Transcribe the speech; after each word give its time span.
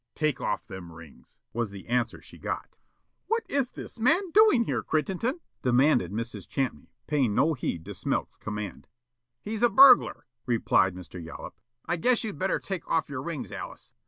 "Take 0.15 0.41
off 0.41 0.65
them 0.65 0.91
rings," 0.91 1.37
was 1.53 1.69
the 1.69 1.85
answer 1.85 2.23
she 2.23 2.39
got. 2.39 2.79
"What 3.27 3.43
is 3.47 3.73
this 3.73 3.99
man 3.99 4.31
doing 4.31 4.63
here, 4.63 4.81
Crittenden?" 4.81 5.41
demanded 5.61 6.11
Mrs. 6.11 6.49
Champney, 6.49 6.89
paying 7.05 7.35
no 7.35 7.53
heed 7.53 7.85
to 7.85 7.91
Smilk's 7.93 8.35
command. 8.37 8.87
"He's 9.43 9.61
a 9.61 9.69
burglar," 9.69 10.25
replied 10.47 10.95
Mr. 10.95 11.23
Yollop. 11.23 11.53
"I 11.85 11.97
guess 11.97 12.23
you'd 12.23 12.39
better 12.39 12.57
take 12.57 12.87
off 12.89 13.09
your 13.09 13.21
rings, 13.21 13.51
Alice." 13.51 13.93